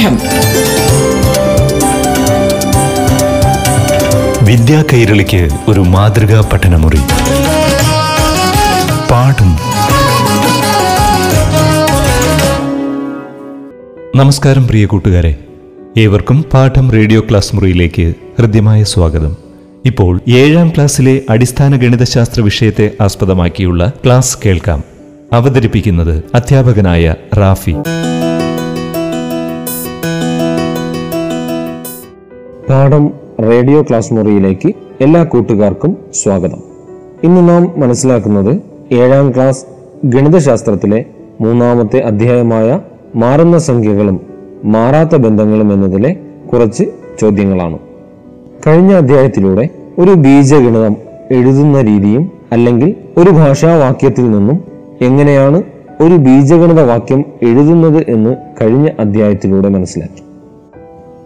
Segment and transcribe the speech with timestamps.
[0.00, 0.18] പാഠം.
[4.46, 6.98] വിദ്യാ കൈരളിക്ക് ഒരു മാതൃകാ പഠനമുറി.
[9.10, 9.56] പാഠം.
[14.16, 15.36] നമസ്കാരം പ്രിയ കൂട്ടുകാരെ.
[15.98, 19.36] ഏവർക്കും പാഠം റേഡിയോ ക്ലാസ് മുറിയിലേക്ക് ഹൃദ്യമായ സ്വാഗതം.
[19.86, 24.84] ഇപ്പോൾ ഏഴാം ക്ലാസ്സിലെ അടിസ്ഥാന ഗണിതശാസ്ത്ര വിഷയത്തെ ആസ്പദമാക്കിയുള്ള ക്ലാസ് കേൾക്കാം.
[25.32, 27.74] അവതരിപ്പിക്കുന്നത് അധ്യാപകനായ റാഫി.
[32.70, 33.10] പാഠം
[33.40, 36.62] റേഡിയോ ക്ലാസ് മുറിയിലേക്ക് എല്ലാ കൂട്ടുകാർക്കും സ്വാഗതം.
[37.22, 38.60] ഇന്ന് നാം മനസ്സിലാക്കുന്നത്
[38.94, 39.66] ഏഴാം ക്ലാസ്
[40.04, 41.04] ഗണിതശാസ്ത്രത്തിലെ
[41.40, 42.80] മൂന്നാമത്തെ അധ്യായമായ
[43.16, 44.20] മാറുന്ന സംഖ്യകളും
[44.64, 46.16] മാറാത്ത ബന്ധങ്ങളും എന്നതിലെ
[46.52, 46.84] കുറച്ച്
[47.20, 47.78] ചോദ്യങ്ങളാണ്.
[48.66, 49.68] കഴിഞ്ഞ അധ്യായത്തിലൂടെ
[49.98, 50.96] ഒരു ബീജഗണിതം
[51.30, 54.64] എഴുതുന്ന രീതിയും അല്ലെങ്കിൽ ഒരു ഭാഷാവാക്യത്തിൽ നിന്നും
[55.00, 55.62] എങ്ങനെയാണ്
[56.00, 60.29] ഒരു ബീജഗണിത വാക്യം എഴുതുന്നത് എന്ന് കഴിഞ്ഞ അധ്യായത്തിലൂടെ മനസ്സിലാക്കി.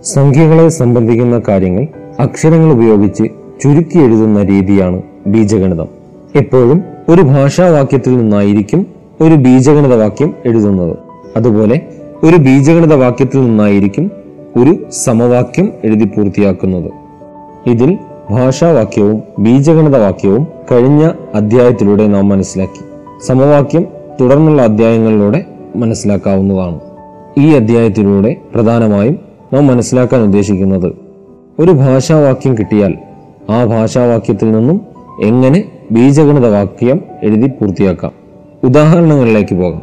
[0.05, 1.87] സംഖ്യകളെ സംബന്ധിക്കുന്ന കാര്യങ്ങൾ
[2.21, 3.25] അക്ഷരങ്ങൾ ഉപയോഗിച്ച്
[3.63, 5.87] ചുരുക്കി എഴുതുന്ന രീതിയാണ് ബീജഗണിതം.
[6.35, 8.87] എപ്പോഴും ഒരു ഭാഷാവാക്യത്തിൽ നിന്നായിരിക്കും
[9.21, 10.97] ഒരു ബീജഗണിത വാക്യം എഴുതുന്നത്.
[11.37, 11.81] അതുപോലെ
[12.23, 14.11] ഒരു ബീജഗണിത വാക്യത്തിൽ നിന്നായിരിക്കും
[14.57, 16.91] ഒരു സമവാക്യം എഴുതി പൂർത്തിയാക്കുന്നത്.
[17.67, 17.99] ഇതിൽ
[18.31, 22.85] ഭാഷാവാക്യവും ബീജഗണിത വാക്യവും കഴിഞ്ഞ അധ്യായത്തിലൂടെ നാം മനസ്സിലാക്കി.
[23.27, 23.87] സമവാക്യം
[24.21, 25.45] തുടർന്നുള്ള അധ്യായങ്ങളിലൂടെ
[25.77, 26.81] മനസ്സിലാക്കാവുന്നതാണ്.
[27.39, 30.93] ഈ അധ്യായത്തിലൂടെ പ്രധാനമായും നാം മനസ്സിലാക്കാൻ ഉദ്ദേശിക്കുന്നത്
[31.59, 32.95] ഒരു ഭാഷാവാക്യം കിട്ടിയാൽ
[33.51, 34.81] ആ ഭാഷാവാക്യത്തിൽ നിന്നും
[35.23, 38.13] എങ്ങനെ ബീജഗണിത വാക്യം എഴുതി പൂർത്തിയാക്കാം?
[38.65, 39.83] ഉദാഹരണങ്ങളിലേക്ക് പോകാം.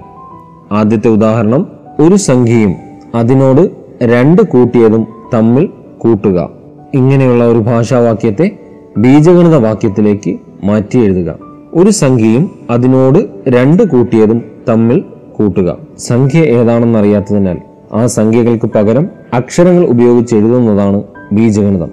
[0.72, 1.68] ആദ്യത്തെ ഉദാഹരണം
[2.00, 2.74] ഒരു സംഖ്യയും
[3.16, 3.72] അതിനോട്
[4.04, 6.50] രണ്ട് കൂട്ടിയതും തമ്മിൽ കൂട്ടുക.
[6.94, 8.52] ഇങ്ങനെയുള്ള ഒരു ഭാഷാവാക്യത്തെ
[8.98, 11.36] ബീജഗണിത വാക്യത്തിലേക്ക് മാറ്റി എഴുതുക.
[11.74, 15.78] ഒരു സംഖ്യയും അതിനോട് രണ്ട് കൂട്ടിയതും തമ്മിൽ കൂട്ടുക.
[15.98, 17.58] സംഖ്യ ഏതാണെന്ന് അറിയാത്തതിനാൽ
[17.94, 21.90] ആ സംഖ്യകൾക്ക് പകരം അക്ഷരങ്ങൾ ഉപയോഗിച്ച് എഴുതുന്നതാണ് ബീജഗണിതം.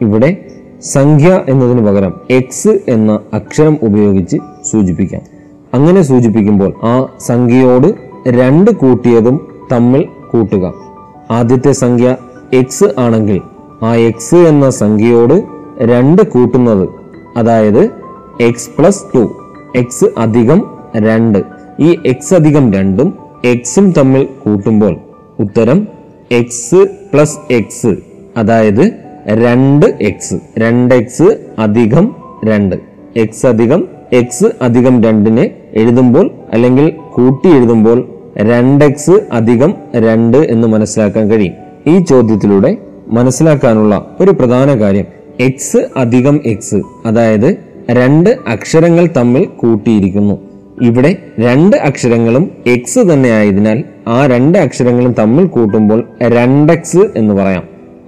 [0.00, 0.46] ഇവിടെ
[0.80, 4.36] സംഖ്യ എന്നതിന് പകരം എക്സ് എന്ന അക്ഷരം ഉപയോഗിച്ച്
[4.70, 5.22] സൂചിപ്പിക്കാം.
[5.74, 7.94] അങ്ങനെ സൂചിപ്പിക്കുമ്പോൾ ആ സംഖ്യയോട്
[8.28, 10.72] രണ്ട് കൂട്ടിയതും തമ്മിൽ കൂട്ടുക.
[11.30, 12.16] ആദ്യത്തെ സംഖ്യ
[12.52, 13.40] എക്സ് ആണെങ്കിൽ
[13.82, 15.42] ആ എക്സ് എന്ന സംഖ്യയോട്
[15.82, 16.88] രണ്ട് കൂട്ടുന്നത്
[17.36, 17.90] അതായത്
[18.40, 19.32] എക്സ് പ്ലസ് ടു
[19.76, 21.38] എക്സ് അധികം രണ്ട്.
[21.80, 23.14] ഈ എക്സ് അധികം രണ്ടും
[23.44, 24.96] എക്സും തമ്മിൽ കൂട്ടുമ്പോൾ
[25.40, 25.99] ഉത്തരം
[26.32, 27.96] എക്സ് പ്ലസ് എക്സ്
[28.36, 28.92] അതായത്
[29.28, 32.76] രണ്ട് എക്സ് രണ്ട് എക്സ് അധികം രണ്ട്.
[33.16, 37.98] എക്സ് അധികം എക്സ് അധികം രണ്ടിനെ എഴുതുമ്പോൾ അല്ലെങ്കിൽ കൂട്ടി എഴുതുമ്പോൾ
[38.36, 41.52] രണ്ട് എക്സ് അധികം രണ്ട് എന്ന് മനസ്സിലാക്കാൻ കഴിയും.
[41.86, 42.76] ഈ ചോദ്യത്തിലൂടെ
[43.08, 45.06] മനസ്സിലാക്കാനുള്ള ഒരു പ്രധാന കാര്യം
[45.40, 47.56] എക്സ് അധികം എക്സ് അതായത്
[47.90, 50.38] രണ്ട് അക്ഷരങ്ങൾ തമ്മിൽ കൂട്ടിയിരിക്കുന്നു.
[50.82, 57.62] ഇവിടെ രണ്ട് അക്ഷരങ്ങളും എക്സ് തന്നെ ആയതിനാൽ ആ രണ്ട് അക്ഷരങ്ങളും തമ്മിൽ കൂട്ടുമ്പോൾ രണ്ടക്സ് എന്ന് പറയാം.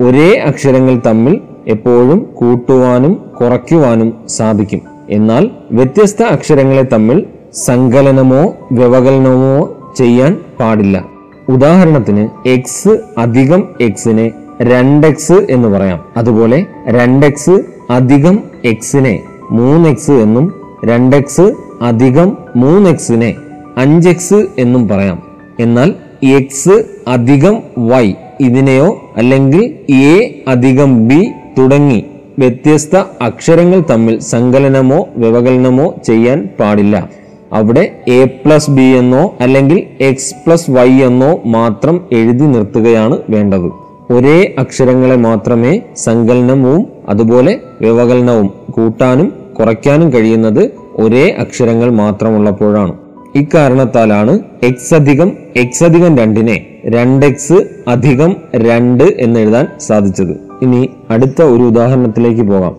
[0.06, 4.80] ഒരേ അക്ഷരങ്ങൾ തമ്മിൽ എപ്പോഴും കൂട്ടുവാനും കുറയ്ക്കുവാനും സാധിക്കും.
[5.10, 11.04] എന്നാൽ വ്യത്യസ്ത അക്ഷരങ്ങളെ തമ്മിൽ സങ്കലനമോ വ്യവകലനമോ ചെയ്യാൻ പാടില്ല.
[11.48, 14.32] ഉദാഹരണത്തിന് എക്സ് അധികം എക്സിനെ
[14.62, 16.00] രണ്ടെക്സ് എന്ന് പറയാം.
[16.16, 17.60] അതുപോലെ രണ്ടെക്സ്
[17.91, 20.54] അധികം എക്സിനെ മൂന്നെക്സ് എന്നും
[20.84, 23.34] രണ്ടെക്സ് അധികം മൂന്നെക്സിനെ
[23.76, 25.31] അഞ്ചെക്സ് എന്നും പറയാം.
[25.61, 32.05] എന്നാൽ എക്സ് അധികം വൈ ഇതിനെയോ അല്ലെങ്കിൽ എ അധികം ബി തുടങ്ങി
[32.39, 37.09] വ്യത്യസ്ത അക്ഷരങ്ങൾ തമ്മിൽ സങ്കലനമോ വ്യവകലനമോ ചെയ്യാൻ പാടില്ല.
[37.53, 43.69] അവിടെ എ പ്ലസ് ബി എന്നോ അല്ലെങ്കിൽ എക്സ് പ്ലസ് വൈ എന്നോ മാത്രം എഴുതി നിർത്തുകയാണ് വേണ്ടത്.
[44.11, 53.02] ഒരേ അക്ഷരങ്ങളെ മാത്രമേ സങ്കലനവും അതുപോലെ വ്യവകലനവും കൂട്ടാനും കുറയ്ക്കാനും കഴിയുന്നത് ഒരേ അക്ഷരങ്ങൾ മാത്രമുള്ളപ്പോഴാണ്.
[53.37, 60.32] ഇക്കാരണത്താലാണ് എക്സ് അധികം എക്സ് അധികം രണ്ടിനെ രണ്ട് എക്സ് അധികം രണ്ട് എന്ന് എഴുതാൻ സാധിച്ചത്.
[60.62, 62.76] ഇനി അടുത്ത ഒരു ഉദാഹരണത്തിലേക്ക് പോകാം.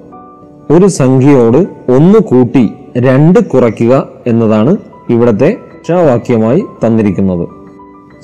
[0.72, 1.58] ഒരു സംഖ്യയോട്
[1.92, 4.78] ഒന്ന് കൂട്ടി രണ്ട് കുറയ്ക്കുക എന്നതാണ്
[5.10, 5.58] ഇവിടത്തെ
[5.90, 7.48] വാക്യമായി തന്നിരിക്കുന്നത്.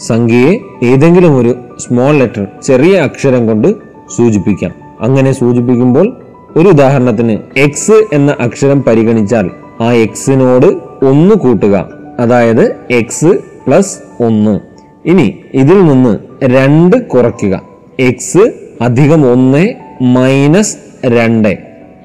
[0.07, 3.75] സംഖ്യയെ ഏതെങ്കിലും ഒരു സ്മോൾ ലെറ്റർ ചെറിയ അക്ഷരം കൊണ്ട്
[4.17, 4.71] സൂചിപ്പിക്കാം.
[5.01, 6.17] അങ്ങനെ സൂചിപ്പിക്കുമ്പോൾ
[6.57, 9.49] ഒരു ഉദാഹരണത്തിന് എക്സ് എന്ന അക്ഷരം പരിഗണിച്ചാൽ
[9.81, 10.65] ആ എക്സിനോട്
[11.05, 11.98] ഒന്ന് കൂട്ടുക.
[12.19, 13.31] അതായത് എക്സ്
[13.67, 14.59] പ്ലസ് ഒന്ന്.
[15.05, 16.13] ഇനി ഇതിൽ നിന്ന്
[16.43, 17.61] രണ്ട് കുറയ്ക്കുക.
[17.99, 21.57] എക്സ് അധികം ഒന്ന് മൈനസ് രണ്ട്.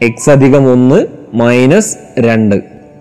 [0.03, 0.99] എക്സ് അധികം ഒന്ന്
[1.35, 2.57] മൈനസ് രണ്ട്.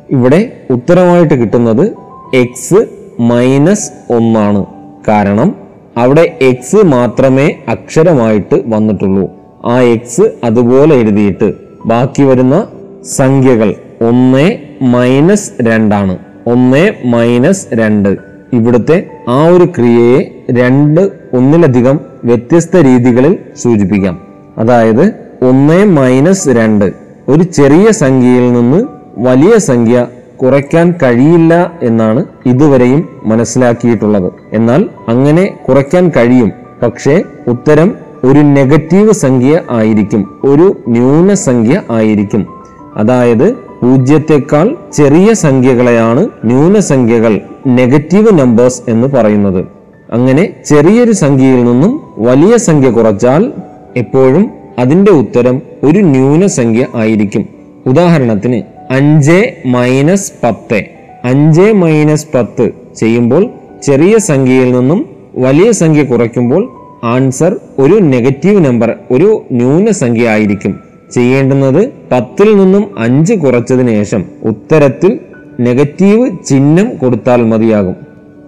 [0.09, 1.85] ഇവിടെ ഉത്തരമായിട്ട് കിട്ടുന്നത്
[2.33, 2.87] എക്സ്
[3.19, 4.65] മൈനസ് ഒന്നാണ്.
[5.07, 5.55] കാരണം
[5.97, 9.31] അവിടെ എക്സ് മാത്രമേ അക്ഷരമായിട്ട് വന്നിട്ടുള്ളൂ.
[9.65, 11.53] ആ എക്സ് അതുപോലെ എഴുതിയിട്ട്
[11.85, 12.67] ബാക്കി വരുന്ന
[13.03, 16.32] സംഖ്യകൾ ഒന്ന് മൈനസ് രണ്ടാണ്.
[16.47, 18.17] ഒന്ന് മൈനസ് രണ്ട്.
[18.53, 21.01] ഇവിടുത്തെ ആ ഒരു ക്രിയയെ രണ്ട്
[21.33, 24.21] ഒന്നിലധികം വ്യത്യസ്ത രീതികളിൽ സൂചിപ്പിക്കാം.
[24.57, 26.93] അതായത് ഒന്ന് മൈനസ് രണ്ട്.
[27.27, 28.83] ഒരു ചെറിയ സംഖ്യയിൽ നിന്ന്
[29.17, 30.07] വലിയ സംഖ്യ
[30.41, 34.31] കുറയ്ക്കാൻ കഴിയില്ല എന്നാണ് ഇതുവരെയും മനസ്സിലാക്കിയിട്ടുള്ളത്.
[34.53, 36.51] എന്നാൽ അങ്ങനെ കുറയ്ക്കാൻ കഴിയും.
[36.83, 40.39] പക്ഷേ ഉത്തരം ഒരു നെഗറ്റീവ് സംഖ്യ ആയിരിക്കും.
[40.43, 42.47] ഒരു ന്യൂനസംഖ്യ ആയിരിക്കും.
[42.95, 49.65] അതായത് പൂജ്യത്തെക്കാൾ ചെറിയ സംഖ്യകളെയാണ് ന്യൂനസംഖ്യകൾ നെഗറ്റീവ് നമ്പേഴ്സ് എന്ന് പറയുന്നത്.
[50.13, 53.51] അങ്ങനെ ചെറിയൊരു സംഖ്യയിൽ നിന്നും വലിയ സംഖ്യ കുറച്ചാൽ
[53.97, 57.47] എപ്പോഴും അതിന്റെ ഉത്തരം ഒരു ന്യൂനസംഖ്യ ആയിരിക്കും.
[57.85, 58.61] ഉദാഹരണത്തിന്
[58.93, 60.83] അഞ്ച് മൈനസ് പത്ത്.
[61.23, 63.49] അഞ്ച് മൈനസ് പത്ത് ചെയ്യുമ്പോൾ
[63.83, 66.71] ചെറിയ സംഖ്യയിൽ നിന്നും വലിയ സംഖ്യ കുറയ്ക്കുമ്പോൾ
[67.03, 70.92] ആൻസർ ഒരു നെഗറ്റീവ് നമ്പർ ഒരു ന്യൂനസംഖ്യ ആയിരിക്കും.
[71.11, 75.19] ചെയ്യേണ്ടുന്നത് പത്തിൽ നിന്നും അഞ്ച് കുറച്ചതിന് ശേഷം ഉത്തരത്തിൽ
[75.59, 77.95] നെഗറ്റീവ് ചിഹ്നം കൊടുത്താൽ മതിയാകും.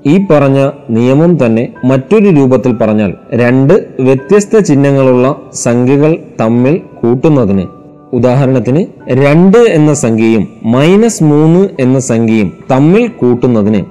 [0.05, 7.65] ഈ പറഞ്ഞ നിയമം തന്നെ മറ്റൊരു രൂപത്തിൽ പറഞ്ഞാൽ രണ്ട് വ്യത്യസ്ത ചിഹ്നങ്ങളുള്ള സംഖ്യകൾ തമ്മിൽ കൂട്ടുന്നതിന്.
[8.13, 13.83] ഉദാഹരണത്തിന് രണ്ട് എന്ന സംഖ്യയും മൈനസ് മൂന്ന് എന്ന സംഖ്യയും തമ്മിൽ കൂട്ടുന്നതിന്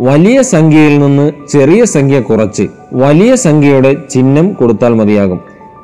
[0.00, 5.40] വലിയ സംഖ്യയിൽ നിന്ന് ചെറിയ സംഖ്യ കുറച്ച് വലിയ സംഖ്യയുടെ ചിഹ്നം കൊടുത്താൽ മതിയാകും.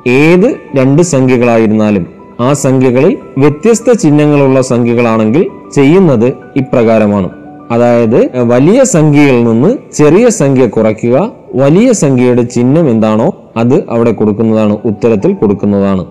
[0.07, 2.14] ഏത് രണ്ട് സംഖ്യകളായിരുന്നാലും.
[2.39, 5.43] ആ സംഖ്യകളിൽ വ്യത്യസ്ത ചിഹ്നങ്ങളുള്ള സംഖ്യകളാണെങ്കിൽ
[5.73, 7.29] ചെയ്യുന്നത് ഇപ്രകാരമാണ്.
[7.71, 15.33] അതായത് വലിയ സംഖ്യയിൽ നിന്ന് ചെറിയ സംഖ്യ കുറയ്ക്കുക വലിയ സംഖ്യയുടെ ചിഹ്നം എന്താണോ അത് അവിടെ കൊടുക്കുന്നതാണ് ഉത്തരത്തിൽ
[15.33, 16.05] കൊടുക്കുന്നതാണ്.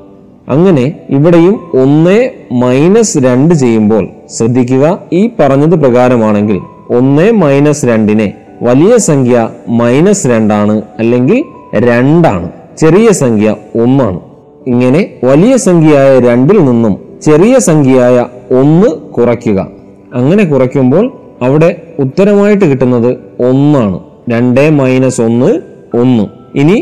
[0.48, 6.60] അങ്ങനെ ഇവിടെയും ഒന്ന് മൈനസ് രണ്ട് ചെയ്യുമ്പോൾ ശ്രദ്ധിക്കുക ഈ പറഞ്ഞത് പ്രകാരമാണെങ്കിൽ
[6.90, 11.44] ഒന്ന് മൈനസ് രണ്ടിനെ വലിയ സംഖ്യ മൈനസ് രണ്ടാണ് അല്ലെങ്കിൽ
[11.74, 12.48] രണ്ടാണ്
[12.78, 14.33] ചെറിയ സംഖ്യ ഒന്നാണ്.
[14.66, 19.69] ഇങ്ങനെ വലിയ സംഖ്യയായ രണ്ടിൽ നിന്നും ചെറിയ സംഖ്യയായ ഒന്ന് കുറയ്ക്കുക.
[20.14, 21.12] അങ്ങനെ കുറയ്ക്കുമ്പോൾ
[21.43, 23.99] അവിടെ ഉത്തരമായിട്ട് കിട്ടുന്നത് ഒന്നാണ്.
[24.28, 25.50] രണ്ട് മൈനസ് ഒന്ന്
[25.94, 26.25] ഒന്ന്.
[26.55, 26.76] ഇനി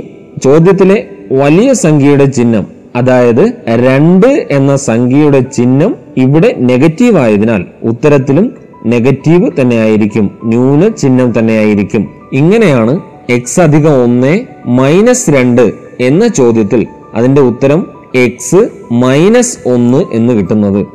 [0.44, 8.54] ചോദ്യത്തിലെ വലിയ സംഖ്യയുടെ ചിഹ്നം അതായത് രണ്ട് എന്ന സംഖ്യയുടെ ചിഹ്നം ഇവിടെ നെഗറ്റീവ് ആയതിനാൽ ഉത്തരത്തിലും
[8.86, 13.00] നെഗറ്റീവ് തന്നെയായിരിക്കും ന്യൂന ചിഹ്നം തന്നെയായിരിക്കും ഇങ്ങനെയാണ്
[13.30, 14.32] എക്സ് അധികം ഒന്ന്
[14.66, 20.86] മൈനസ് രണ്ട് എന്ന ചോദ്യത്തിൽ അതിന്റെ ഉത്തരം എക്സ് മൈനസ് ഒന്ന് എന്ന് കിട്ടുന്നത്.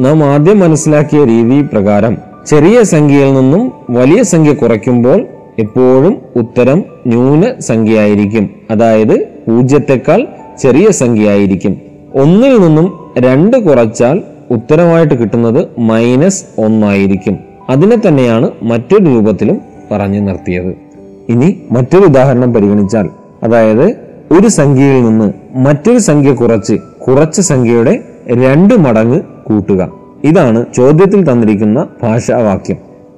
[0.00, 2.16] നാം ആദ്യം മനസ്സിലാക്കിയ രീതി പ്രകാരം
[2.46, 5.26] ചെറിയ സംഖ്യയിൽ നിന്നും വലിയ സംഖ്യ കുറയ്ക്കുമ്പോൾ
[5.58, 8.50] എപ്പോഴും ഉത്തരം ന്യൂന സംഖ്യയായിരിക്കും.
[8.70, 10.26] അതായത് പൂജ്യത്തെക്കാൾ
[10.62, 11.80] ചെറിയ സംഖ്യയായിരിക്കും.
[12.14, 17.38] ഒന്നിൽ നിന്നും രണ്ട് കുറച്ചാൽ ഉത്തരമായിട്ട് കിട്ടുന്നത് മൈനസ് ഒന്നായിരിക്കും
[17.70, 19.60] അതിനെ തന്നെയാണ് മറ്റൊരു രൂപത്തിലും
[19.92, 20.74] പറഞ്ഞു നിർത്തിയത്.
[21.28, 23.08] ഇനി മറ്റൊരു ഉദാഹരണം പരിഗണിച്ചാൽ
[23.42, 26.74] അതായത് ഒരു സംഖ്യയിൽ നിന്ന് മറ്റൊരു സംഖ്യ കുറച്ച്
[27.08, 29.92] കുറച്ച സംഖ്യയുടെ രണ്ട് മടങ്ങ് കൂട്ടുക.
[30.24, 32.76] ഇതാണ് ചോദ്യത്തിൽ തന്നിരിക്കുന്ന ഭാഷാവാക്യം.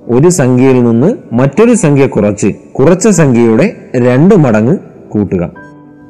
[0.08, 4.76] ഒരു സംഖ്യയിൽ നിന്ന് മറ്റൊരു സംഖ്യ കുറച്ച് കുറച്ച സംഖ്യയുടെ രണ്ട് മടങ്ങ്
[5.10, 5.50] കൂട്ടുക.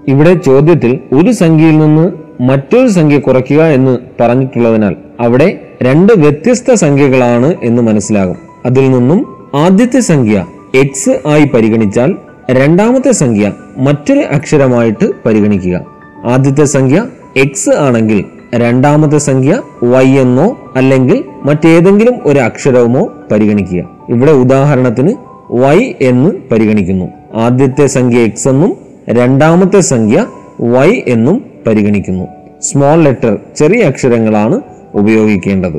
[0.08, 2.12] ഇവിടെ ചോദ്യത്തിൽ ഒരു സംഖ്യയിൽ നിന്ന്
[2.42, 8.36] മറ്റൊരു സംഖ്യ കുറയ്ക്കുക എന്ന് പറഞ്ഞിട്ടുള്ളതിനാൽ അവിടെ രണ്ട് വ്യത്യസ്ത സംഖ്യകളാണ് എന്ന് മനസ്സിലാകും.
[8.66, 12.14] അതിൽ നിന്നും ആദ്യത്തെ സംഖ്യ എക്സ് ആയി പരിഗണിച്ചാൽ
[12.50, 15.84] രണ്ടാമത്തെ സംഖ്യ മറ്റൊരു അക്ഷരമായിട്ട് പരിഗണിക്കുക.
[16.24, 17.06] ആദ്യത്തെ സംഖ്യ
[17.36, 18.24] എക്സ് ആണെങ്കിൽ
[18.54, 23.88] രണ്ടാമത്തെ സംഖ്യ വൈ എന്നോ അല്ലെങ്കിൽ മറ്റേതെങ്കിലും ഒരു അക്ഷരവുമോ പരിഗണിക്കുക.
[24.08, 25.14] ഇവിടെ ഉദാഹരണത്തിന്
[25.50, 27.04] വൈ എന്ന് പരിഗണിക്കുന്നു.
[27.34, 28.76] ആദ്യത്തെ സംഖ്യ എക്സ് എന്നും
[29.08, 30.26] രണ്ടാമത്തെ സംഖ്യ
[30.60, 32.24] വൈ എന്നും പരിഗണിക്കുന്നു.
[32.62, 34.60] സ്മോൾ ലെറ്റർ ചെറിയ അക്ഷരങ്ങളാണ്
[34.94, 35.78] ഉപയോഗിക്കേണ്ടത്.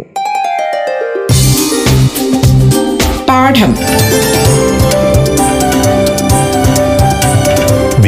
[3.29, 3.75] പാഠം.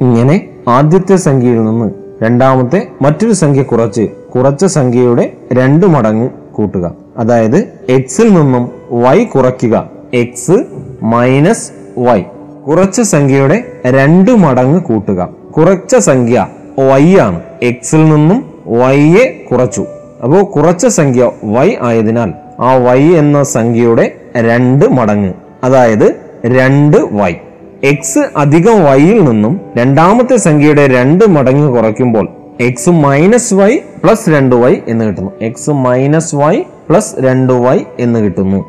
[0.00, 1.90] ഇങ്ങനെ ആദ്യത്തെ സംഖ്യയിൽ നിന്ന്
[2.22, 6.94] രണ്ടാമത്തെ മറ്റൊരു സംഖ്യ കുറച്ച് കുറച്ച സംഖ്യയുടെ രണ്ട് മടങ്ങ് കൂട്ടുക.
[7.16, 9.90] അതായത് എക്സിൽ നിന്നും വൈ കുറയ്ക്കുക.
[10.14, 10.64] എക്സ്
[11.02, 12.22] മൈനസ് വൈ
[12.68, 15.28] കുറച്ച സംഖ്യയുടെ രണ്ട് മടങ്ങ് കൂട്ടുക.
[15.56, 16.46] കുറച്ച സംഖ്യ
[16.78, 17.42] വൈ ആണ്.
[17.62, 19.86] എക്സിൽ നിന്നും വൈയെ കുറച്ചു.
[20.22, 25.32] അപ്പോൾ കുറച്ച സംഖ്യ വൈ ആയതിനാൽ ആ വൈ എന്ന സംഖ്യയുടെ രണ്ട് മടങ്ങ്
[25.64, 26.16] അതായത്
[26.46, 27.34] രണ്ട് വൈ
[27.84, 32.28] എക്സ് അധികം വൈയിൽ നിന്നും രണ്ടാമത്തെ സംഖ്യയുടെ രണ്ട് മടങ്ങ് കുറയ്ക്കുമ്പോൾ
[32.60, 35.30] എക്സ് മൈനസ് വൈ പ്ലസ് രണ്ട് വൈ എന്ന് കിട്ടുന്നു.
[35.42, 38.64] എക്സ് മൈനസ് വൈ പ്ലസ് രണ്ട് വൈ എന്ന് കിട്ടുന്നു.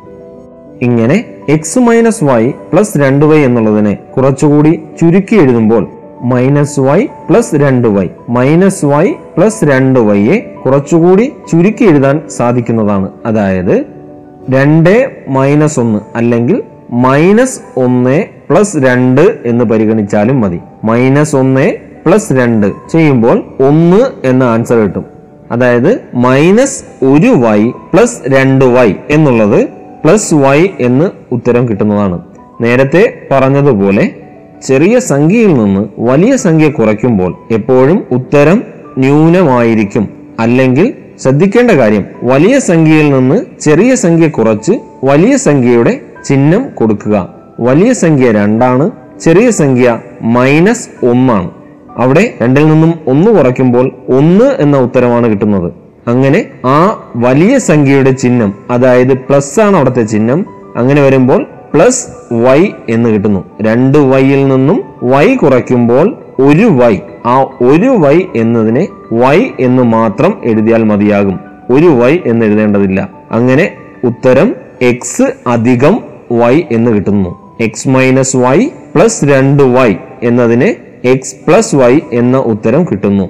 [0.81, 5.87] ഇങ്ങനെ എക്സ് മൈനസ് വൈ പ്ലസ് രണ്ട് വൈ എന്നുള്ളതിനെ കുറച്ചുകൂടി ചുരുക്കി എഴുതുമ്പോൾ
[6.23, 13.09] മൈനസ് വൈ പ്ലസ് രണ്ട് വൈ മൈനസ് വൈ പ്ലസ് രണ്ട് വൈയെ കുറച്ചുകൂടി ചുരുക്കി എഴുതാൻ സാധിക്കുന്നതാണ്.
[13.25, 13.85] അതായത്
[14.49, 20.59] രണ്ട് മൈനസ് ഒന്ന് അല്ലെങ്കിൽ മൈനസ് ഒന്ന് പ്ലസ് രണ്ട് എന്ന് പരിഗണിച്ചാലും മതി.
[20.83, 21.73] മൈനസ് ഒന്ന്
[22.05, 25.05] പ്ലസ് രണ്ട് ചെയ്യുമ്പോൾ ഒന്ന് എന്ന ആൻസർ കിട്ടും.
[25.51, 29.65] അതായത് മൈനസ് ഒരു വൈ പ്ലസ് രണ്ട് വൈ എന്നുള്ളത്
[30.03, 32.19] പ്ലസ് വൈ എന്ന് ഉത്തരം കിട്ടുന്നതാണ്.
[32.61, 34.15] നേരത്തെ പറഞ്ഞതുപോലെ
[34.67, 38.63] ചെറിയ സംഖ്യയിൽ നിന്ന് വലിയ സംഖ്യ കുറയ്ക്കുമ്പോൾ എപ്പോഴും ഉത്തരം
[38.97, 40.09] ന്യൂനമായിരിക്കും.
[40.39, 44.71] അല്ലെങ്കിൽ ശ്രദ്ധിക്കേണ്ട കാര്യം വലിയ സംഖ്യയിൽ നിന്ന് ചെറിയ സംഖ്യ കുറച്ച്
[45.03, 47.29] വലിയ സംഖ്യയുടെ ചിഹ്നം കൊടുക്കുക.
[47.59, 51.51] വലിയ സംഖ്യ രണ്ടാണ് ചെറിയ സംഖ്യ മൈനസ് ഒന്നാണ്.
[51.97, 55.73] അവിടെ രണ്ടിൽ നിന്നും ഒന്ന് കുറയ്ക്കുമ്പോൾ ഒന്ന് എന്ന ഉത്തരമാണ് കിട്ടുന്നത്.
[56.07, 63.09] അങ്ങനെ ആ വലിയ സംഖ്യയുടെ ചിഹ്നം അതായത് പ്ലസ് ആണ് അവിടുത്തെ ചിഹ്നം അങ്ങനെ വരുമ്പോൾ പ്ലസ് വൈ എന്ന്
[63.09, 63.43] കിട്ടുന്നു.
[63.61, 70.83] രണ്ട് വൈയിൽ നിന്നും വൈ കുറയ്ക്കുമ്പോൾ ഒരു വൈ ആ ഒരു വൈ എന്നതിനെ വൈ എന്ന് മാത്രം എഴുതിയാൽ
[70.83, 71.39] മതിയാകും.
[71.71, 73.09] ഒരു വൈ എന്ന് എഴുതേണ്ടതില്ല.
[73.31, 73.71] അങ്ങനെ
[74.03, 77.55] ഉത്തരം എക്സ് അധികം വൈ എന്ന് കിട്ടുന്നു.
[77.59, 83.29] എക്സ് മൈനസ് വൈ പ്ലസ് രണ്ട് വൈ എന്നതിന് എക്സ് പ്ലസ് വൈ എന്ന ഉത്തരം കിട്ടുന്നു.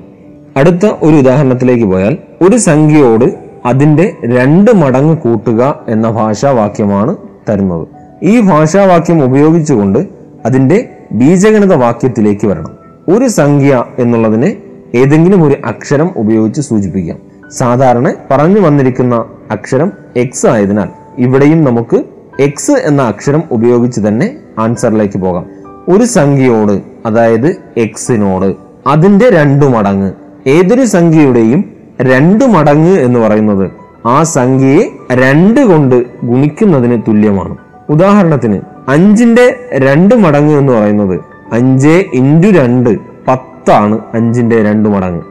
[0.58, 3.25] അടുത്ത ഒരു ഉദാഹരണത്തിലേക്ക് പോയാൽ ഒരു സംഖ്യയോട്
[3.65, 7.17] അതിന്റെ രണ്ട് മടങ്ങ് കൂട്ടുക എന്ന ഭാഷാവാക്യമാണ്
[7.50, 7.88] തരുന്നത്.
[8.24, 10.08] ഈ ഭാഷാവാക്യം ഉപയോഗിച്ചുകൊണ്ട്
[10.46, 12.72] അതിന്റെ ബീജഗണിത വാക്യത്തിലേക്ക് വരണം.
[13.10, 14.58] ഒരു സംഖ്യ എന്നുള്ളതിനെ
[14.96, 17.17] ഏതെങ്കിലും ഒരു അക്ഷരം ഉപയോഗിച്ച് സൂചിപ്പിക്കാം.
[17.51, 22.03] സാധാരണ പറഞ്ഞു വന്നിരിക്കുന്ന അക്ഷരം എക്സ് ആയതിനാൽ ഇവിടെയും നമുക്ക്
[22.39, 25.45] എക്സ് എന്ന അക്ഷരം ഉപയോഗിച്ച് തന്നെ ആൻസറിലേക്ക് പോകാം.
[25.89, 28.55] ഒരു സംഖ്യയോട് അതായത് എക്സിനോട്
[28.88, 30.11] അതിന്റെ രണ്ടു മടങ്ങ്
[30.47, 31.65] ഏതൊരു സംഖ്യയുടെയും
[32.01, 33.71] രണ്ട് മടങ്ങ് എന്ന് പറയുന്നത്
[34.07, 37.55] ആ സംഖ്യയെ രണ്ട് കൊണ്ട് ഗുണിക്കുന്നതിന് തുല്യമാണ്.
[37.89, 41.19] ഉദാഹരണത്തിന് അഞ്ചിന്റെ രണ്ട് മടങ്ങ് എന്ന് പറയുന്നത്
[41.51, 42.97] അഞ്ച് ഇന്റു രണ്ട്
[43.27, 45.21] പത്താണ് അഞ്ചിന്റെ രണ്ട് മടങ്ങ്.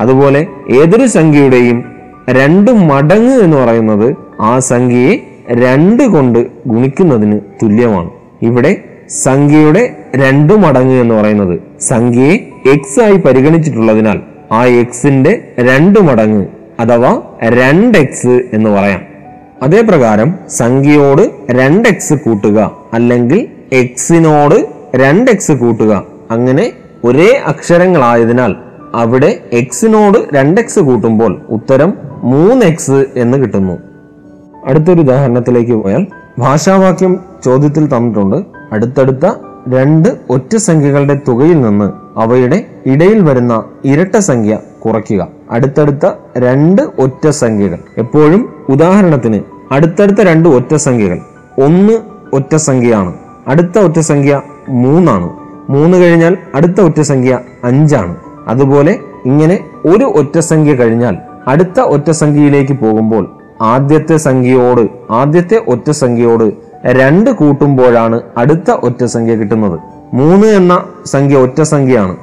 [0.00, 1.84] അതുപോലെ ഏതൊരു സംഖ്യയുടെയും
[2.30, 8.10] രണ്ട് മടങ്ങ് എന്ന് പറയുന്നത് ആ സംഖ്യയെ രണ്ട് കൊണ്ട് ഗുണിക്കുന്നതിന് തുല്യമാണ്.
[8.42, 14.20] ഇവിടെ സംഖ്യയുടെ രണ്ട് മടങ്ങ് എന്ന് പറയുന്നത് സംഖ്യയെ എക്സ് ആയി പരിഗണിച്ചിട്ടുള്ളതിനാൽ
[14.52, 16.46] ആ എക്സിന്റെ രണ്ട് മടങ്ങ്
[16.80, 19.00] അഥവാ രണ്ട് എക്സ് എന്ന് പറയാം.
[19.62, 26.72] അതേ പ്രകാരം സംഖ്യയോട് രണ്ട് എക്സ് കൂട്ടുക അല്ലെങ്കിൽ എക്സിനോട് രണ്ട് എക്സ് കൂട്ടുക അങ്ങനെ
[27.04, 28.56] ഒരേ അക്ഷരങ്ങളായതിനാൽ
[28.94, 33.91] അവിടെ എക്സിനോട് രണ്ട് എക്സ് കൂട്ടുമ്പോൾ ഉത്തരം മൂന്ന് എക്സ് എന്ന് കിട്ടുന്നു.
[34.66, 36.06] അടുത്തൊരു ഉദാഹരണത്തിലേക്ക് പോയാൽ
[36.38, 38.36] ഭാഷാവാക്യം ചോദ്യത്തിൽ തന്നിട്ടുണ്ട്.
[38.72, 39.26] അടുത്തടുത്ത
[39.68, 45.28] രണ്ട് ഒറ്റ സംഖ്യകളുടെ തുകയിൽ നിന്ന് അവയുടെ ഇടയിൽ വരുന്ന ഇരട്ട സംഖ്യ കുറയ്ക്കുക.
[45.50, 47.78] അടുത്തടുത്ത രണ്ട് ഒറ്റ സംഖ്യകൾ.
[47.98, 49.40] എപ്പോഴും ഉദാഹരണത്തിന്
[49.72, 51.18] അടുത്തടുത്ത രണ്ട് ഒറ്റ സംഖ്യകൾ
[51.62, 51.92] ഒന്ന്
[52.32, 53.14] ഒറ്റ സംഖ്യയാണ്.
[53.48, 55.30] അടുത്ത ഒറ്റ സംഖ്യ മൂന്നാണ്.
[55.70, 58.16] മൂന്ന് കഴിഞ്ഞാൽ അടുത്ത ഒറ്റ സംഖ്യ അഞ്ചാണ്.
[58.48, 61.16] അതുപോലെ ഇങ്ങനെ ഒരു ഒറ്റ സംഖ്യ കഴിഞ്ഞാൽ
[61.48, 66.52] അടുത്ത ഒറ്റ സംഖ്യയിലേക്ക് പോകുമ്പോൾ ആദ്യത്തെ സംഖ്യയോട് ആദ്യത്തെ ഒറ്റ സംഖ്യയോട്
[66.86, 69.78] രണ്ട് കൂട്ടുമ്പോഴാണ് അടുത്ത ഒറ്റ സംഖ്യ കിട്ടുന്നത്.
[70.14, 72.16] മൂന്ന് എന്ന സംഖ്യ ഒറ്റ സംഖ്യയാണ്.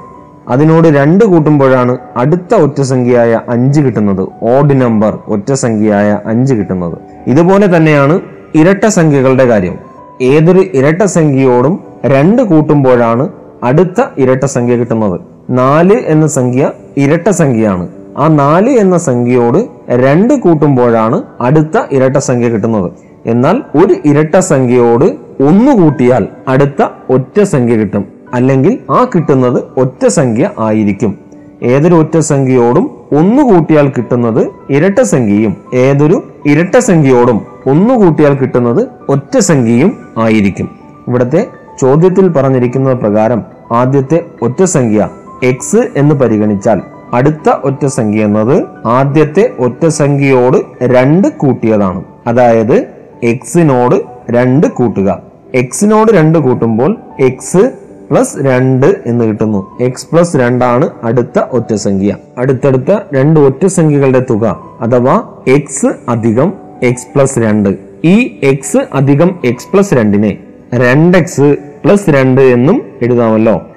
[0.49, 4.27] അതിനോട് രണ്ട് കൂട്ടുമ്പോഴാണ് അടുത്ത ഒറ്റ സംഖ്യയായ അഞ്ച് കിട്ടുന്നത്.
[4.41, 6.97] ഓഡ് നമ്പർ ഒറ്റ സംഖ്യയായ അഞ്ച് കിട്ടുന്നത്.
[7.27, 8.19] ഇതുപോലെ തന്നെയാണ്
[8.55, 9.75] ഇരട്ട സംഖ്യകളുടെ കാര്യം.
[10.21, 13.29] ഏതൊരു ഇരട്ട സംഖ്യയോടും രണ്ട് കൂട്ടുമ്പോഴാണ്
[13.63, 15.19] അടുത്ത ഇരട്ട സംഖ്യ കിട്ടുന്നത്.
[15.49, 17.98] നാല് എന്ന സംഖ്യ ഇരട്ട സംഖ്യയാണ്.
[18.17, 22.91] ആ നാല് എന്ന സംഖ്യയോട് രണ്ട് കൂട്ടുമ്പോഴാണ് അടുത്ത ഇരട്ട സംഖ്യ കിട്ടുന്നത്.
[23.25, 25.05] എന്നാൽ ഒരു ഇരട്ട സംഖ്യയോട്
[25.43, 28.05] ഒന്ന് കൂട്ടിയാൽ അടുത്ത ഒറ്റ സംഖ്യ കിട്ടും.
[28.33, 31.19] അല്ലെങ്കിൽ ആ കിട്ടുന്നത് ഒറ്റ സംഖ്യ ആയിരിക്കും.
[31.63, 39.37] ഏതൊരു ഒറ്റ സംഖ്യയോടും ഒന്ന് കൂട്ടിയാൽ കിട്ടുന്നത് ഇരട്ട സംഖ്യയും ഏതൊരു ഇരട്ട സംഖ്യയോടും ഒന്ന് കൂട്ടിയാൽ കിട്ടുന്നത് ഒറ്റ
[39.37, 40.69] സംഖ്യയും ആയിരിക്കും.
[41.07, 41.47] ഇവിടുത്തെ
[41.81, 45.09] ചോദ്യത്തിൽ പറഞ്ഞിരിക്കുന്ന പ്രകാരം ആദ്യത്തെ ഒറ്റ സംഖ്യ
[45.43, 46.81] എക്സ് എന്ന് പരിഗണിച്ചാൽ
[47.13, 52.03] അടുത്ത ഒറ്റ സംഖ്യ എന്നത് ആദ്യത്തെ ഒറ്റ സംഖ്യയോട് രണ്ട് കൂട്ടിയതാണ്.
[52.27, 52.87] അതായത്
[53.23, 53.95] എക്സിനോട്
[54.31, 55.21] രണ്ട് കൂട്ടുക.
[55.55, 57.71] എക്സിനോട് രണ്ട് കൂട്ടുമ്പോൾ എക്സ്
[58.11, 59.77] പ്ലസ് രണ്ട് എന്ന് കിട്ടുന്നു.
[59.81, 62.15] എക്സ് പ്ലസ് രണ്ടാണ് അടുത്ത ഒറ്റ സംഖ്യ.
[62.37, 67.69] അടുത്തടുത്ത രണ്ട് ഒറ്റ സംഖ്യകളുടെ തുക അഥവാ എക്സ് അധികം എക്സ് പ്ലസ് രണ്ട്.
[68.05, 70.37] ഈ എക്സ് അധികം എക്സ് പ്ലസ് രണ്ടിനെ
[70.73, 73.68] രണ്ട് എക്സ് പ്ലസ് രണ്ട് എന്നും എഴുതാമല്ലോ.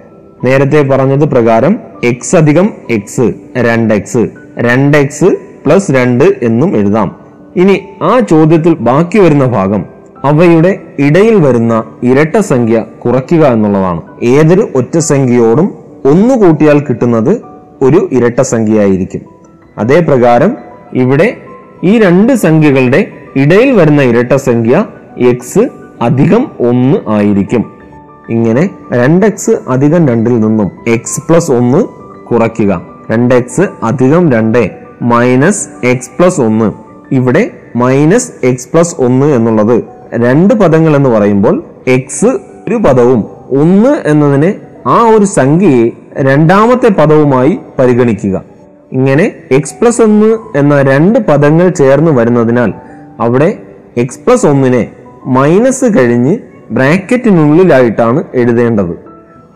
[0.44, 7.16] നേരത്തെ പറഞ്ഞത് പ്രകാരം എക്സ് അധികം എക്സ് രണ്ട് എക്സ് രണ്ട് എക്സ് പ്ലസ് രണ്ട് എന്നും എഴുതാം.
[7.56, 9.84] ഇനി ആ ചോദ്യത്തിൽ ബാക്കി വരുന്ന ഭാഗം
[10.24, 14.02] അവയുടെ ഇടയിൽ വരുന്ന ഇരട്ട സംഖ്യ കുറയ്ക്കുക എന്നുള്ളതാണ്.
[14.22, 17.42] ഏതൊരു ഒറ്റ സംഖ്യയോടും ഒന്ന് കൂട്ടിയാൽ കിട്ടുന്നത്
[17.82, 19.22] ഒരു ഇരട്ട സംഖ്യയായിരിക്കും.
[19.78, 20.56] അതേ പ്രകാരം
[20.94, 21.36] ഇവിടെ
[21.84, 24.86] ഈ രണ്ട് സംഖ്യകളുടെ ഇടയിൽ വരുന്ന ഇരട്ട സംഖ്യ
[25.18, 25.68] എക്സ്
[26.02, 27.71] അധികം ഒന്ന് ആയിരിക്കും.
[28.30, 31.84] ഇങ്ങനെ രണ്ട് എക്സ് അധികം രണ്ടിൽ നിന്നും എക്സ് പ്ലസ് ഒന്ന്
[32.30, 32.82] കുറയ്ക്കുക.
[33.10, 34.70] രണ്ട് എക്സ് അധികം രണ്ട്
[35.02, 36.72] മൈനസ് എക്സ് പ്ലസ് ഒന്ന്.
[37.12, 42.26] ഇവിടെ മൈനസ് എക്സ് പ്ലസ് ഒന്ന് എന്നുള്ളത് രണ്ട് പദങ്ങൾ എന്ന് പറയുമ്പോൾ എക്സ്
[42.68, 48.44] ഒരു പദവും ഒന്ന് എന്നതിനെ ആ ഒരു സംഖ്യയെ രണ്ടാമത്തെ പദവുമായി പരിഗണിക്കുക.
[48.92, 52.72] ഇങ്ങനെ എക്സ് പ്ലസ് ഒന്ന് എന്ന രണ്ട് പദങ്ങൾ ചേർന്ന് വരുന്നതിനാൽ
[53.20, 53.58] അവിടെ
[53.96, 54.90] എക്സ് പ്ലസ് ഒന്നിനെ
[55.26, 56.38] മൈനസ് കഴിഞ്ഞ്
[56.76, 58.94] ബ്രാക്കറ്റിനുള്ളിലായിട്ടാണ് എഴുതേണ്ടത്.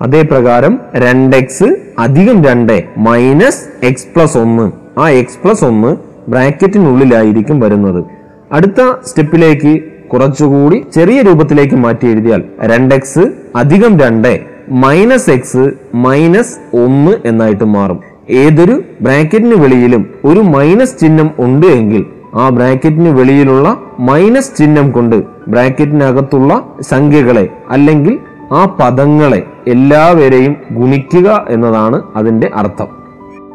[0.03, 1.69] അതേ പ്രകാരം രണ്ട് എക്സ്
[1.99, 4.67] അധികം രണ്ട് മൈനസ് എക്സ് പ്ലസ് ഒന്ന്.
[5.01, 5.91] ആ എക്സ് പ്ലസ് ഒന്ന്
[6.31, 8.05] ബ്രാക്കറ്റിനുള്ളിലായിരിക്കും വരുന്നത്.
[8.53, 9.73] അടുത്ത സ്റ്റെപ്പിലേക്ക്
[10.13, 13.25] കുറച്ചുകൂടി ചെറിയ രൂപത്തിലേക്ക് മാറ്റി എഴുതിയാൽ രണ്ട് എക്സ്
[13.57, 14.33] അധികം രണ്ട്
[14.69, 18.01] മൈനസ് എക്സ് മൈനസ് ഒന്ന് എന്നായിട്ട് മാറും.
[18.31, 22.05] ഏതൊരു ബ്രാക്കറ്റിന് വെളിയിലും ഒരു മൈനസ് ചിഹ്നം ഉണ്ട് എങ്കിൽ
[22.37, 25.17] ആ ബ്രാക്കറ്റിന് വെളിയിലുള്ള മൈനസ് ചിഹ്നം കൊണ്ട്
[25.49, 28.19] ബ്രാക്കറ്റിനകത്തുള്ള സംഖ്യകളെ അല്ലെങ്കിൽ
[28.53, 32.89] ആ പദങ്ങളെ എല്ലാവരെയും ഗുണിക്കുക എന്നതാണ് അതിന്റെ അർത്ഥം.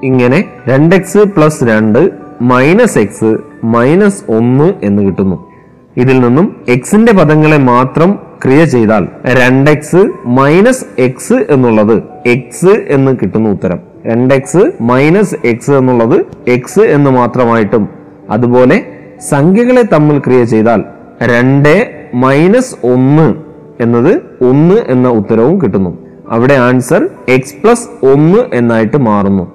[0.04, 2.10] ഇങ്ങനെ രണ്ട് എക്സ് പ്ലസ് രണ്ട്
[2.42, 5.48] മൈനസ് എക്സ് മൈനസ് ഒന്ന് എന്ന് കിട്ടുന്നു.
[5.98, 13.50] ഇതിൽ നിന്നും എക്സിന്റെ പദങ്ങളെ മാത്രം ക്രിയ ചെയ്താൽ രണ്ട് എക്സ് മൈനസ് എക്സ് എന്നുള്ളത് എക്സ് എന്ന് കിട്ടുന്ന
[13.50, 13.80] ഉത്തരം.
[14.06, 18.01] രണ്ട് എക്സ് മൈനസ് എക്സ് എന്നുള്ളത് എക്സ് എന്ന് മാത്രമായിട്ടും
[18.32, 18.86] അതുപോലെ
[19.30, 20.84] സംഖ്യകളെ തമ്മിൽ ക്രിയ ചെയ്താൽ
[21.22, 21.74] രണ്ട്
[22.14, 23.34] മൈനസ് ഒന്ന്
[23.82, 25.98] എന്നത് ഒന്ന് എന്ന ഉത്തരവും കിട്ടുന്നു.
[26.30, 29.52] അവിടെ ആൻസർ എക്സ് പ്ലസ് ഒന്ന് എന്നായിട്ട് മാറുന്നു.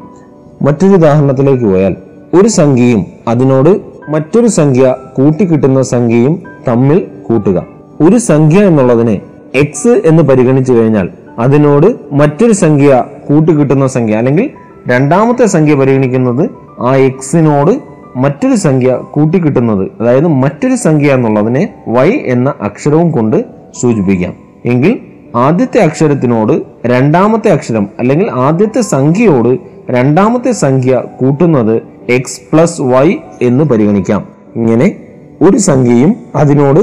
[0.62, 1.96] മറ്റൊരു ഉദാഹരണത്തിലേക്ക് പോയാൽ
[2.34, 7.66] ഒരു സംഖ്യയും അതിനോട് മറ്റൊരു സംഖ്യ കൂട്ടിക്കിട്ടുന്ന സംഖ്യയും തമ്മിൽ കൂട്ടുക.
[8.00, 9.20] ഒരു സംഖ്യ എന്നുള്ളതിനെ
[9.54, 14.50] എക്സ് എന്ന് പരിഗണിച്ചു കഴിഞ്ഞാൽ അതിനോട് മറ്റൊരു സംഖ്യ കൂട്ടിക്കിട്ടുന്ന സംഖ്യ അല്ലെങ്കിൽ
[14.88, 23.10] രണ്ടാമത്തെ സംഖ്യ പരിഗണിക്കുന്നത് ആ എക്സിനോട് മറ്റൊരു സംഖ്യ കൂട്ടിക്കിട്ടുന്നത് അതായത് മറ്റൊരു സംഖ്യ എന്നുള്ളതിനെ വൈ എന്ന അക്ഷരവും
[23.10, 23.44] കൊണ്ട്
[23.80, 24.34] സൂചിപ്പിക്കാം.
[24.64, 24.98] എങ്കിൽ
[25.36, 29.58] ആദ്യത്തെ അക്ഷരത്തിനോട് രണ്ടാമത്തെ അക്ഷരം അല്ലെങ്കിൽ ആദ്യത്തെ സംഖ്യയോട്
[29.90, 34.28] രണ്ടാമത്തെ സംഖ്യ കൂട്ടുന്നത് എക്സ് പ്ലസ് വൈ എന്ന് പരിഗണിക്കാം.
[34.56, 34.96] ഇങ്ങനെ
[35.42, 36.80] ഒരു സംഖ്യയും അതിനോട്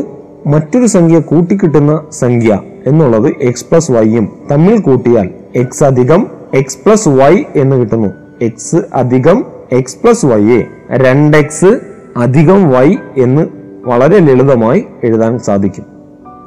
[0.49, 7.43] മറ്റൊരു സംഖ്യ കൂട്ടിക്കിട്ടുന്ന സംഖ്യ എന്നുള്ളത് എക്സ് പ്ലസ് വൈയും തമ്മിൽ കൂട്ടിയാൽ എക്സ് അധികം എക്സ് പ്ലസ് വൈ
[7.55, 8.07] എന്ന് കിട്ടുന്നു.
[8.41, 11.79] എക്സ് അധികം എക്സ് പ്ലസ് വൈയെ രണ്ട് എക്സ്
[12.17, 13.47] അധികം വൈ എന്ന്
[13.85, 15.85] വളരെ ലളിതമായി എഴുതാൻ സാധിക്കും.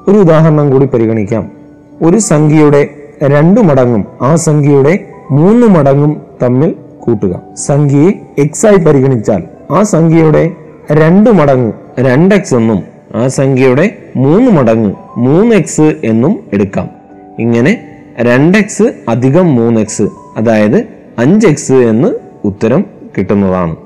[0.08, 1.50] ഒരു ഉദാഹരണം കൂടി പരിഗണിക്കാം.
[2.02, 2.88] ഒരു സംഖ്യയുടെ
[3.24, 7.40] രണ്ടു മടങ്ങും ആ സംഖ്യയുടെ മൂന്ന് മടങ്ങും തമ്മിൽ കൂട്ടുക.
[7.54, 10.50] സംഖ്യയെ എക്സ് ആയി പരിഗണിച്ചാൽ ആ സംഖ്യയുടെ
[10.92, 12.82] രണ്ട് മടങ്ങ് രണ്ട് എക്സ് എന്നും
[13.14, 16.90] ആ സംഖ്യയുടെ മൂന്ന് മടങ്ങ് മൂന്ന് എക്സ് എന്നും എടുക്കാം.
[17.38, 20.02] ഇങ്ങനെ രണ്ട് എക്സ് അധികം മൂന്ന് എക്സ്
[20.36, 20.84] അതായത്
[21.18, 22.08] അഞ്ച് എക്സ് എന്ന്
[22.44, 22.84] ഉത്തരം
[23.18, 23.76] കിട്ടുന്നതാണ്.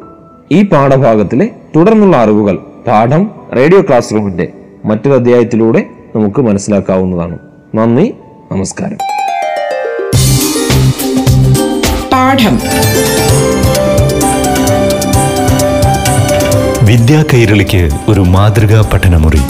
[0.52, 4.52] ഈ പാഠഭാഗത്തിലെ തുടർന്നുള്ള അറിവുകൾ പാഠം റേഡിയോ ക്ലാസ് റൂമിന്റെ
[4.84, 5.86] മറ്റൊരു അധ്യായത്തിലൂടെ
[6.16, 7.38] നമുക്ക് മനസ്സിലാക്കാവുന്നതാണ്.
[7.74, 8.14] നന്ദി
[8.52, 8.96] നമസ്കാരം.
[12.12, 12.60] പാഠം.
[16.86, 19.40] വിദ്യാ കൈരളിക്ക് ഒരു മാതൃകാ പഠനമുറി.